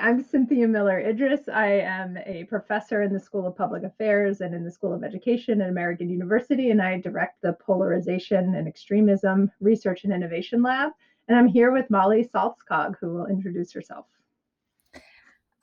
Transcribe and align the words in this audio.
I'm 0.00 0.22
Cynthia 0.22 0.66
Miller 0.68 1.02
Idriss. 1.02 1.48
I 1.48 1.66
am 1.80 2.16
a 2.24 2.44
professor 2.44 3.02
in 3.02 3.12
the 3.12 3.20
School 3.20 3.46
of 3.46 3.56
Public 3.56 3.82
Affairs 3.82 4.40
and 4.40 4.54
in 4.54 4.64
the 4.64 4.70
School 4.70 4.94
of 4.94 5.04
Education 5.04 5.60
at 5.60 5.68
American 5.68 6.08
University, 6.08 6.70
and 6.70 6.80
I 6.80 6.98
direct 6.98 7.42
the 7.42 7.52
Polarization 7.54 8.54
and 8.54 8.66
Extremism 8.66 9.50
Research 9.60 10.04
and 10.04 10.12
Innovation 10.12 10.62
Lab. 10.62 10.92
And 11.28 11.36
I'm 11.36 11.46
here 11.46 11.72
with 11.72 11.90
Molly 11.90 12.28
Saltskog, 12.34 12.94
who 13.00 13.12
will 13.12 13.26
introduce 13.26 13.72
herself. 13.72 14.06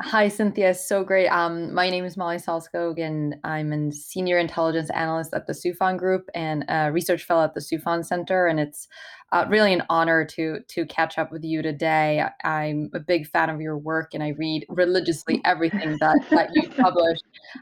Hi, 0.01 0.29
Cynthia. 0.29 0.73
So 0.75 1.03
great. 1.03 1.27
Um, 1.27 1.73
my 1.73 1.89
name 1.89 2.05
is 2.05 2.15
Molly 2.15 2.37
Saltskog, 2.37 3.01
and 3.01 3.35
I'm 3.43 3.73
a 3.73 3.91
senior 3.91 4.37
intelligence 4.37 4.89
analyst 4.91 5.33
at 5.33 5.45
the 5.45 5.51
Soufan 5.51 5.97
Group 5.97 6.29
and 6.33 6.63
a 6.69 6.89
research 6.89 7.25
fellow 7.25 7.43
at 7.43 7.53
the 7.53 7.59
Soufan 7.59 8.05
Center. 8.05 8.47
And 8.47 8.61
it's 8.61 8.87
uh, 9.33 9.45
really 9.49 9.73
an 9.73 9.83
honor 9.89 10.23
to 10.23 10.61
to 10.65 10.85
catch 10.85 11.17
up 11.17 11.33
with 11.33 11.43
you 11.43 11.61
today. 11.61 12.23
I'm 12.45 12.89
a 12.93 12.99
big 13.01 13.27
fan 13.27 13.49
of 13.49 13.59
your 13.59 13.77
work, 13.77 14.13
and 14.13 14.23
I 14.23 14.29
read 14.29 14.65
religiously 14.69 15.41
everything 15.45 15.97
that 15.99 16.25
that 16.29 16.51
you 16.53 16.69
publish, 16.69 17.19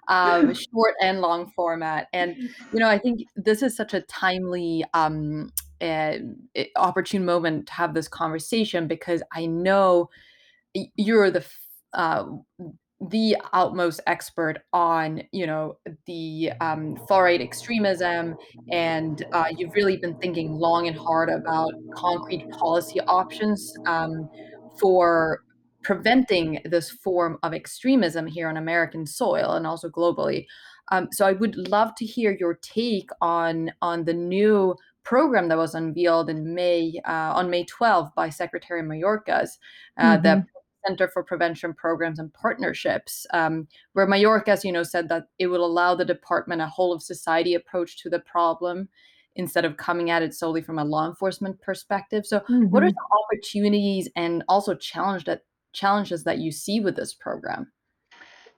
um, 0.08 0.54
short 0.54 0.94
and 1.02 1.22
long 1.22 1.50
format. 1.56 2.08
And 2.14 2.36
you 2.72 2.80
know, 2.80 2.88
I 2.88 3.00
think 3.00 3.22
this 3.36 3.64
is 3.64 3.76
such 3.76 3.96
a 3.96 4.02
timely. 4.02 4.86
Um, 4.94 5.52
uh, 5.80 6.18
opportune 6.76 7.24
moment 7.24 7.68
to 7.68 7.74
have 7.74 7.94
this 7.94 8.08
conversation 8.08 8.88
because 8.88 9.22
I 9.32 9.46
know 9.46 10.10
you're 10.96 11.30
the 11.30 11.46
uh, 11.94 12.26
the 13.00 13.38
outmost 13.54 14.02
expert 14.08 14.60
on 14.74 15.22
you 15.32 15.46
know 15.46 15.78
the 16.08 16.52
um, 16.62 16.98
far 17.08 17.26
right 17.26 17.42
extremism 17.42 18.36
and 18.72 19.24
uh, 19.34 19.46
you've 19.56 19.74
really 19.74 19.98
been 19.98 20.16
thinking 20.18 20.54
long 20.54 20.88
and 20.88 20.98
hard 20.98 21.30
about 21.30 21.72
concrete 21.94 22.50
policy 22.50 23.00
options 23.02 23.74
um, 23.86 24.28
for 24.80 25.44
preventing 25.84 26.60
this 26.66 26.90
form 26.90 27.38
of 27.44 27.54
extremism 27.54 28.26
here 28.26 28.48
on 28.48 28.58
american 28.58 29.06
soil 29.06 29.54
and 29.54 29.68
also 29.68 29.90
globally 29.90 30.48
um, 30.92 31.08
so 31.12 31.24
i 31.26 31.34
would 31.34 31.56
love 31.56 31.94
to 31.94 32.06
hear 32.06 32.36
your 32.40 32.56
take 32.56 33.10
on 33.22 33.72
on 33.84 34.06
the 34.06 34.14
new 34.14 34.76
program 35.04 35.48
that 35.50 35.58
was 35.58 35.76
unveiled 35.76 36.32
in 36.32 36.54
may 36.56 37.00
uh, 37.08 37.32
on 37.36 37.48
may 37.52 37.64
12th 37.66 38.14
by 38.16 38.28
secretary 38.28 38.82
mayorkas 38.82 39.52
uh, 40.00 40.18
mm-hmm. 40.18 40.40
Center 40.86 41.08
for 41.08 41.24
Prevention 41.24 41.74
Programs 41.74 42.20
and 42.20 42.34
Partnerships, 42.34 43.26
um, 43.34 43.68
where 43.94 44.08
Mayorkas, 44.08 44.64
you 44.64 44.72
know, 44.72 44.84
said 44.84 45.10
that 45.10 45.28
it 45.40 45.48
will 45.48 45.66
allow 45.66 45.96
the 45.96 46.06
department 46.06 46.62
a 46.62 46.68
whole 46.68 46.94
of 46.94 47.02
society 47.02 47.54
approach 47.54 47.98
to 48.04 48.10
the 48.10 48.20
problem 48.20 48.90
instead 49.36 49.66
of 49.66 49.78
coming 49.78 50.10
at 50.10 50.24
it 50.24 50.34
solely 50.34 50.62
from 50.62 50.80
a 50.80 50.86
law 50.86 51.08
enforcement 51.08 51.62
perspective. 51.62 52.26
So, 52.26 52.40
mm-hmm. 52.40 52.66
what 52.66 52.84
are 52.84 52.88
mm-hmm. 52.88 52.96
the 52.96 53.36
opportunities 53.36 54.10
and 54.16 54.44
also 54.48 54.76
challenge 54.76 55.26
that 55.26 55.42
challenges 55.74 56.24
that 56.24 56.40
you 56.40 56.52
see 56.52 56.80
with 56.80 56.96
this 56.96 57.14
program? 57.14 57.72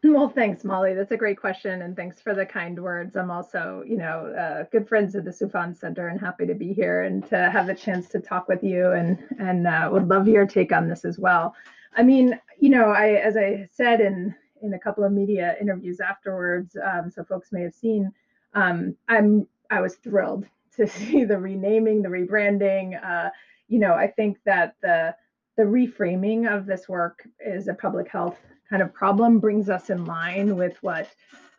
Well, 0.02 0.30
thanks, 0.30 0.64
Molly. 0.64 0.94
That's 0.94 1.12
a 1.12 1.18
great 1.18 1.38
question, 1.38 1.82
and 1.82 1.94
thanks 1.94 2.22
for 2.22 2.34
the 2.34 2.46
kind 2.46 2.82
words. 2.82 3.18
I'm 3.18 3.30
also, 3.30 3.84
you 3.86 3.98
know, 3.98 4.34
uh, 4.34 4.64
good 4.72 4.88
friends 4.88 5.14
of 5.14 5.26
the 5.26 5.32
Soufan 5.32 5.78
Center, 5.78 6.08
and 6.08 6.18
happy 6.18 6.46
to 6.48 6.54
be 6.54 6.72
here 6.72 7.04
and 7.04 7.28
to 7.28 7.50
have 7.50 7.68
the 7.68 7.76
chance 7.76 8.08
to 8.10 8.20
talk 8.20 8.48
with 8.48 8.64
you, 8.64 8.92
and 8.92 9.18
and 9.40 9.68
uh, 9.68 9.90
would 9.92 10.08
love 10.08 10.26
your 10.26 10.46
take 10.46 10.72
on 10.72 10.88
this 10.88 11.04
as 11.04 11.20
well. 11.20 11.54
I 11.96 12.04
mean, 12.04 12.40
you 12.60 12.70
know, 12.70 12.92
I 12.92 13.14
as 13.14 13.38
I 13.38 13.68
said 13.72 14.02
in 14.02 14.36
in 14.62 14.74
a 14.74 14.80
couple 14.80 15.04
of 15.04 15.12
media 15.12 15.56
interviews 15.60 16.00
afterwards, 16.00 16.76
um, 16.84 17.10
so 17.10 17.24
folks 17.24 17.52
may 17.52 17.62
have 17.64 17.74
seen. 17.74 18.12
Um, 18.54 18.96
I'm 19.08 19.48
I 19.70 19.82
was 19.82 19.96
thrilled 19.96 20.46
to 20.76 20.88
see 20.88 21.24
the 21.24 21.38
renaming, 21.38 22.02
the 22.02 22.10
rebranding. 22.10 23.04
Uh, 23.04 23.30
you 23.68 23.80
know, 23.80 23.94
I 23.94 24.08
think 24.08 24.38
that 24.46 24.76
the 24.82 25.16
the 25.58 25.64
reframing 25.64 26.52
of 26.52 26.66
this 26.66 26.88
work 26.88 27.28
is 27.46 27.68
a 27.68 27.74
public 27.74 28.10
health 28.10 28.38
kind 28.70 28.82
of 28.82 28.94
problem, 28.94 29.40
brings 29.40 29.70
us 29.70 29.90
in 29.90 30.06
line 30.06 30.56
with 30.56 30.78
what 30.82 31.10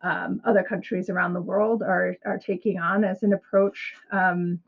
um, 0.03 0.41
other 0.45 0.63
countries 0.63 1.11
around 1.11 1.35
the 1.35 1.41
world 1.41 1.83
are 1.83 2.17
are 2.25 2.39
taking 2.39 2.79
on 2.79 3.05
as 3.05 3.23
an 3.23 3.33
approach 3.33 3.95
um, 4.13 4.59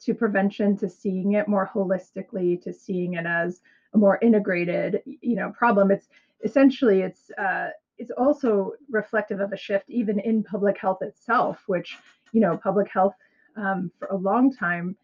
to 0.00 0.14
prevention, 0.14 0.76
to 0.76 0.88
seeing 0.88 1.32
it 1.32 1.48
more 1.48 1.70
holistically, 1.72 2.60
to 2.62 2.72
seeing 2.72 3.14
it 3.14 3.24
as 3.26 3.60
a 3.94 3.98
more 3.98 4.18
integrated, 4.22 5.02
you 5.04 5.36
know, 5.36 5.52
problem. 5.56 5.90
It's 5.90 6.08
essentially 6.44 7.02
it's 7.02 7.30
uh, 7.38 7.70
it's 7.98 8.10
also 8.12 8.72
reflective 8.90 9.40
of 9.40 9.52
a 9.52 9.56
shift 9.56 9.88
even 9.88 10.18
in 10.20 10.42
public 10.42 10.78
health 10.78 11.02
itself, 11.02 11.62
which 11.66 11.96
you 12.32 12.40
know, 12.40 12.56
public 12.56 12.88
health 12.90 13.14
um, 13.56 13.90
for 13.98 14.08
a 14.08 14.16
long 14.16 14.52
time 14.52 14.96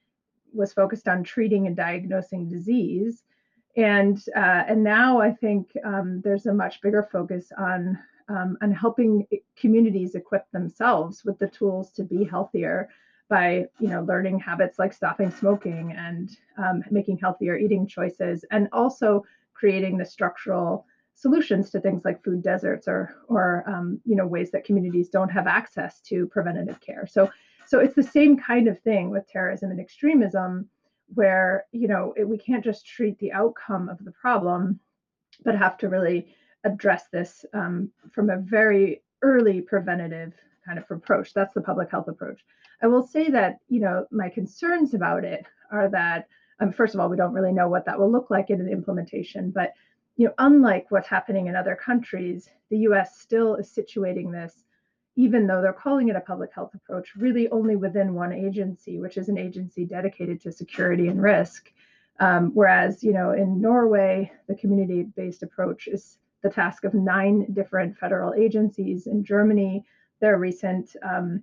was 0.53 0.73
focused 0.73 1.09
on 1.09 1.23
treating 1.23 1.67
and 1.67 1.77
diagnosing 1.77 2.49
disease, 2.49 3.23
and 3.77 4.25
uh, 4.35 4.65
and 4.67 4.83
now 4.83 5.21
I 5.21 5.33
think 5.33 5.71
um, 5.85 6.21
there's 6.25 6.47
a 6.47 6.55
much 6.55 6.81
bigger 6.81 7.09
focus 7.13 7.53
on 7.59 7.99
um, 8.29 8.57
on 8.63 8.73
helping 8.73 9.27
communities 9.57 10.15
equip 10.15 10.51
themselves 10.51 11.25
with 11.25 11.39
the 11.39 11.49
tools 11.49 11.93
to 11.93 12.03
be 12.03 12.25
healthier 12.25 12.89
by 13.29 13.67
you 13.79 13.89
know 13.89 14.03
learning 14.03 14.39
habits 14.39 14.79
like 14.79 14.93
stopping 14.93 15.31
smoking 15.31 15.93
and 15.93 16.37
um, 16.57 16.83
making 16.91 17.19
healthier 17.19 17.57
eating 17.57 17.87
choices 17.87 18.45
and 18.51 18.69
also 18.73 19.25
creating 19.55 19.99
the 19.99 20.05
structural 20.05 20.87
solutions 21.15 21.69
to 21.71 21.81
things 21.81 22.05
like 22.05 22.23
food 22.23 22.43
deserts 22.43 22.87
or 22.87 23.17
or 23.29 23.65
um, 23.67 24.01
you 24.05 24.17
know 24.17 24.27
ways 24.27 24.51
that 24.51 24.65
communities 24.65 25.09
don't 25.09 25.29
have 25.31 25.47
access 25.47 26.01
to 26.01 26.27
preventative 26.29 26.81
care. 26.81 27.07
So 27.07 27.31
so 27.67 27.81
it's 27.81 27.97
the 27.97 28.03
same 28.03 28.39
kind 28.39 28.69
of 28.69 28.81
thing 28.81 29.11
with 29.11 29.29
terrorism 29.29 29.71
and 29.71 29.81
extremism 29.81 30.69
where 31.15 31.67
you 31.73 31.89
know 31.89 32.15
it, 32.17 32.27
we 32.27 32.39
can't 32.39 32.65
just 32.65 32.87
treat 32.87 33.19
the 33.19 33.33
outcome 33.33 33.89
of 33.89 34.03
the 34.05 34.13
problem 34.13 34.79
but 35.45 35.57
have 35.57 35.77
to 35.79 35.89
really 35.89 36.35
address 36.65 37.05
this 37.13 37.45
um, 37.53 37.91
from 38.13 38.31
a 38.31 38.37
very 38.37 39.03
early 39.23 39.61
preventative 39.61 40.35
kind 40.65 40.79
of 40.79 40.85
approach. 40.91 41.33
That's 41.33 41.55
the 41.55 41.61
public 41.61 41.91
health 41.91 42.09
approach 42.09 42.41
I 42.83 42.87
will 42.87 43.07
say 43.07 43.31
that, 43.31 43.59
you 43.69 43.81
know, 43.81 44.07
my 44.11 44.29
concerns 44.29 44.95
about 44.95 45.25
it 45.25 45.45
are 45.71 45.89
that, 45.91 46.29
um, 46.61 46.73
first 46.73 46.95
of 46.95 47.01
all, 47.01 47.09
we 47.09 47.17
don't 47.17 47.33
really 47.33 47.53
know 47.53 47.69
what 47.69 47.85
that 47.87 47.99
will 47.99 48.11
look 48.11 48.31
like 48.31 48.51
in 48.51 48.61
an 48.61 48.69
implementation. 48.69 49.51
But, 49.51 49.73
you 50.17 50.27
know, 50.27 50.35
unlike 50.39 50.91
what's 50.91 51.09
happening 51.09 51.47
in 51.47 51.57
other 51.57 51.77
countries, 51.77 52.49
the 52.71 52.79
US 52.79 53.19
still 53.19 53.57
is 53.57 53.69
situating 53.69 54.31
this, 54.31 54.65
even 55.17 55.47
though 55.47 55.61
they're 55.61 55.73
calling 55.73 56.09
it 56.09 56.17
a 56.17 56.21
public 56.21 56.53
health 56.55 56.75
approach, 56.75 57.15
really 57.17 57.49
only 57.51 57.77
within 57.77 58.15
one 58.15 58.33
agency, 58.33 58.99
which 58.99 59.17
is 59.17 59.29
an 59.29 59.39
agency 59.39 59.85
dedicated 59.85 60.41
to 60.43 60.53
security 60.53 61.09
and 61.09 61.23
risk. 61.23 61.73
Um, 62.21 62.51
whereas, 62.55 63.03
you 63.03 63.13
know, 63.13 63.33
in 63.33 63.61
Norway, 63.61 64.31
the 64.49 64.55
community 64.55 65.03
based 65.03 65.43
approach 65.43 65.89
is 65.89 66.19
the 66.43 66.51
task 66.51 66.85
of 66.85 66.95
nine 66.95 67.53
different 67.53 67.97
federal 67.97 68.35
agencies. 68.35 69.07
In 69.07 69.25
Germany, 69.25 69.85
their 70.21 70.39
recent 70.39 70.95
um, 71.03 71.43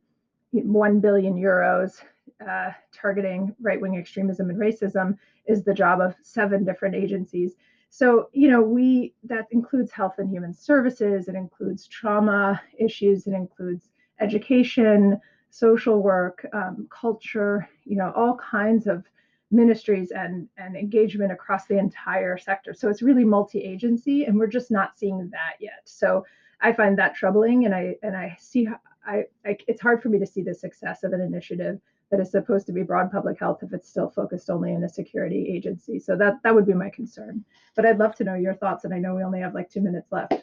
1 0.51 1.00
billion 1.00 1.35
euros 1.35 2.01
uh, 2.47 2.72
targeting 2.94 3.56
right 3.61 3.79
wing 3.79 3.97
extremism 3.97 4.50
and 4.50 4.59
racism 4.59 5.17
is 5.45 5.63
the 5.63 5.73
job 5.73 6.01
of 6.01 6.16
seven 6.22 6.66
different 6.66 6.95
agencies. 6.95 7.56
So, 7.89 8.29
you 8.33 8.50
know, 8.50 8.61
we 8.61 9.13
that 9.23 9.47
includes 9.51 9.91
health 9.91 10.16
and 10.17 10.29
human 10.29 10.53
services, 10.53 11.28
it 11.28 11.35
includes 11.35 11.88
trauma 11.88 12.61
issues, 12.78 13.28
it 13.28 13.33
includes 13.33 13.89
education, 14.19 15.19
social 15.50 16.01
work, 16.01 16.45
um, 16.53 16.88
culture, 16.89 17.69
you 17.85 17.95
know, 17.95 18.12
all 18.16 18.35
kinds 18.38 18.88
of 18.88 19.06
ministries 19.51 20.12
and, 20.12 20.50
and 20.57 20.75
engagement 20.75 21.31
across 21.31 21.67
the 21.67 21.77
entire 21.77 22.38
sector. 22.38 22.73
So 22.73 22.89
it's 22.89 23.01
really 23.01 23.23
multi-agency, 23.23 24.25
and 24.25 24.38
we're 24.38 24.47
just 24.47 24.72
not 24.72 24.97
seeing 24.97 25.29
that 25.29 25.56
yet. 25.59 25.81
So 25.85 26.25
I 26.62 26.73
find 26.73 26.97
that 26.97 27.16
troubling, 27.16 27.66
and 27.66 27.73
I 27.73 27.95
and 28.03 28.16
I 28.16 28.35
see 28.39 28.67
I, 29.08 29.24
I, 29.46 29.58
it's 29.68 29.82
hard 29.82 30.02
for 30.02 30.10
me 30.10 30.20
to 30.20 30.26
see 30.26 30.42
the 30.42 30.54
success 30.54 31.04
of 31.04 31.14
an 31.14 31.22
initiative 31.22 31.80
that 32.12 32.20
is 32.20 32.32
supposed 32.32 32.66
to 32.68 32.72
be 32.72 32.84
broad 32.84 33.12
public 33.12 33.40
health 33.40 33.60
if 33.64 33.74
it's 33.74 33.90
still 33.90 34.10
focused 34.10 34.50
only 34.50 34.74
in 34.74 34.84
a 34.84 34.90
security 34.90 35.52
agency. 35.56 36.00
So 36.00 36.16
that 36.18 36.36
that 36.44 36.54
would 36.54 36.66
be 36.66 36.74
my 36.74 36.90
concern. 36.90 37.44
But 37.76 37.86
I'd 37.86 38.00
love 38.00 38.16
to 38.16 38.24
know 38.24 38.36
your 38.36 38.54
thoughts, 38.54 38.86
and 38.86 38.94
I 38.94 39.00
know 39.00 39.16
we 39.16 39.24
only 39.24 39.40
have 39.40 39.54
like 39.54 39.69
two 39.69 39.81
minutes 39.81 40.12
left. 40.12 40.34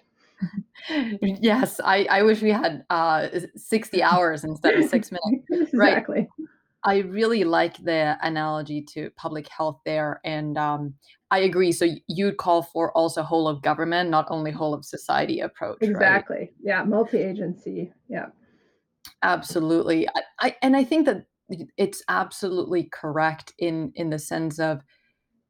yes, 1.20 1.80
I, 1.84 2.06
I 2.10 2.22
wish 2.22 2.42
we 2.42 2.50
had 2.50 2.84
uh, 2.90 3.28
60 3.54 4.02
hours 4.02 4.44
instead 4.44 4.74
of 4.74 4.88
six 4.88 5.10
minutes. 5.12 5.46
exactly. 5.72 6.16
Right. 6.16 6.48
I 6.84 6.98
really 6.98 7.44
like 7.44 7.76
the 7.76 8.18
analogy 8.22 8.82
to 8.82 9.10
public 9.16 9.46
health 9.48 9.78
there. 9.84 10.20
And 10.24 10.58
um, 10.58 10.94
I 11.30 11.40
agree. 11.40 11.70
So 11.70 11.86
you'd 12.08 12.38
call 12.38 12.62
for 12.62 12.90
also 12.96 13.22
whole 13.22 13.46
of 13.46 13.62
government, 13.62 14.10
not 14.10 14.26
only 14.30 14.50
whole 14.50 14.74
of 14.74 14.84
society 14.84 15.40
approach. 15.40 15.78
Exactly. 15.80 16.36
Right? 16.36 16.52
Yeah. 16.60 16.82
Multi 16.82 17.18
agency. 17.18 17.92
Yeah. 18.08 18.26
Absolutely. 19.22 20.08
I, 20.08 20.22
I 20.40 20.56
and 20.62 20.76
I 20.76 20.84
think 20.84 21.06
that 21.06 21.26
it's 21.76 22.02
absolutely 22.08 22.88
correct 22.92 23.52
in 23.58 23.92
in 23.94 24.10
the 24.10 24.18
sense 24.18 24.58
of 24.58 24.82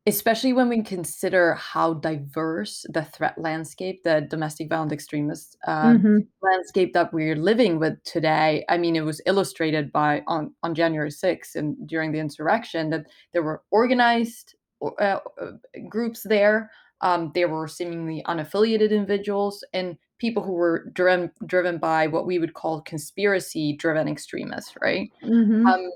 especially 0.06 0.52
when 0.52 0.68
we 0.68 0.82
consider 0.82 1.54
how 1.54 1.94
diverse 1.94 2.84
the 2.92 3.04
threat 3.04 3.38
landscape, 3.38 4.02
the 4.02 4.26
domestic 4.28 4.68
violent 4.68 4.90
extremist 4.90 5.56
uh, 5.68 5.92
mm-hmm. 5.92 6.18
landscape 6.42 6.92
that 6.92 7.12
we're 7.12 7.36
living 7.36 7.78
with 7.78 8.02
today. 8.02 8.64
I 8.68 8.78
mean, 8.78 8.96
it 8.96 9.04
was 9.04 9.22
illustrated 9.26 9.92
by 9.92 10.22
on 10.26 10.54
on 10.62 10.74
January 10.74 11.10
6th 11.10 11.54
and 11.54 11.76
during 11.86 12.12
the 12.12 12.18
insurrection 12.18 12.90
that 12.90 13.06
there 13.32 13.42
were 13.44 13.62
organized 13.70 14.56
uh, 14.82 15.18
uh, 15.40 15.52
groups 15.88 16.22
there 16.24 16.70
Um, 17.00 17.32
there 17.34 17.48
were 17.48 17.68
seemingly 17.68 18.22
unaffiliated 18.26 18.90
individuals 18.90 19.64
and 19.72 19.96
people 20.22 20.42
who 20.44 20.52
were 20.52 20.86
driven 20.94 21.32
driven 21.46 21.78
by 21.78 22.06
what 22.06 22.26
we 22.26 22.38
would 22.38 22.54
call 22.54 22.80
conspiracy 22.82 23.74
driven 23.76 24.08
extremists, 24.08 24.74
right? 24.80 25.12
hmm 25.22 25.72
Um, 25.72 25.90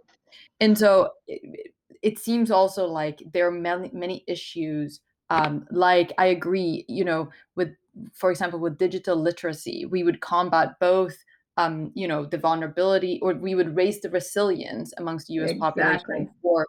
and 0.61 0.78
so 0.78 1.11
it, 1.28 1.73
it 2.02 2.19
seems 2.19 2.50
also 2.50 2.87
like 2.87 3.23
there 3.32 3.46
are 3.49 3.52
many 3.52 3.90
many 3.94 4.25
issues. 4.28 5.00
Um, 5.31 5.67
like 5.70 6.12
I 6.19 6.26
agree, 6.26 6.84
you 6.88 7.05
know, 7.05 7.31
with 7.56 7.70
for 8.14 8.31
example 8.32 8.61
with 8.61 8.78
digital 8.78 9.17
literacy, 9.17 9.87
we 9.87 10.02
would 10.05 10.20
combat 10.20 10.78
both. 10.81 11.17
Um, 11.58 11.90
you 11.94 12.06
know 12.08 12.26
the 12.26 12.38
vulnerability, 12.38 13.19
or 13.23 13.34
we 13.34 13.55
would 13.55 13.76
raise 13.76 14.00
the 14.02 14.11
resilience 14.11 14.93
amongst 14.99 15.28
the 15.28 15.34
U.S. 15.34 15.55
population 15.55 16.28
for 16.43 16.67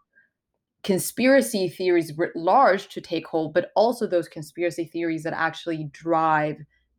conspiracy 0.84 1.68
theories 1.70 2.18
writ 2.18 2.36
large 2.36 2.88
to 2.90 3.02
take 3.02 3.28
hold, 3.28 3.54
but 3.54 3.72
also 3.76 4.08
those 4.08 4.30
conspiracy 4.30 4.86
theories 4.86 5.24
that 5.24 5.34
actually 5.34 5.90
drive 5.92 6.58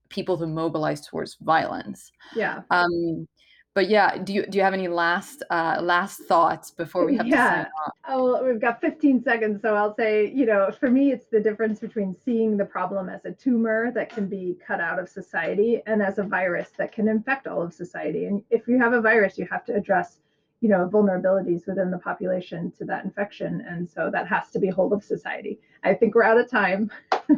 people 0.09 0.39
to 0.39 0.47
mobilize 0.47 1.07
towards 1.07 1.37
violence. 1.41 2.11
Yeah. 2.35 2.63
Um, 2.71 3.29
but 3.75 3.89
yeah, 3.89 4.19
do 4.19 4.33
you 4.33 4.45
do 4.47 4.59
you 4.59 4.65
have 4.65 4.75
any 4.75 4.89
last 4.89 5.45
uh, 5.51 5.79
last 5.81 6.23
thoughts 6.23 6.73
before 6.73 7.07
we 7.07 7.17
have 7.17 7.27
to 7.27 7.31
sign 7.31 7.39
Yeah. 7.39 7.67
off? 7.87 7.93
Oh, 8.09 8.25
well, 8.25 8.45
we've 8.45 8.61
got 8.61 8.81
15 8.81 9.23
seconds, 9.23 9.63
so 9.63 9.77
I'll 9.77 9.95
say, 9.95 10.33
you 10.33 10.47
know, 10.47 10.71
for 10.81 10.91
me, 10.91 11.13
it's 11.13 11.27
the 11.27 11.39
difference 11.39 11.79
between 11.79 12.13
seeing 12.25 12.57
the 12.57 12.65
problem 12.65 13.09
as 13.09 13.25
a 13.25 13.31
tumor 13.31 13.93
that 13.93 14.11
can 14.11 14.27
be 14.27 14.57
cut 14.67 14.81
out 14.81 14.99
of 14.99 15.09
society 15.09 15.81
and 15.87 16.03
as 16.03 16.19
a 16.19 16.25
virus 16.25 16.71
that 16.77 16.91
can 16.91 17.07
infect 17.07 17.47
all 17.47 17.63
of 17.63 17.73
society. 17.73 18.25
And 18.25 18.43
if 18.51 18.67
you 18.67 18.79
have 18.81 18.95
a 18.95 19.01
virus, 19.01 19.39
you 19.39 19.47
have 19.49 19.65
to 19.67 19.75
address, 19.75 20.19
you 20.61 20.69
know, 20.69 20.89
vulnerabilities 20.93 21.69
within 21.69 21.93
the 21.93 21.99
population 21.99 22.73
to 22.79 22.85
that 22.87 23.05
infection. 23.05 23.65
And 23.69 23.89
so 23.89 24.11
that 24.11 24.27
has 24.27 24.51
to 24.53 24.59
be 24.59 24.71
whole 24.71 24.93
of 24.93 25.05
society. 25.05 25.61
I 25.85 25.95
think 25.95 26.17
we're 26.17 26.25
out 26.25 26.39
of 26.41 26.51
time. 26.51 26.91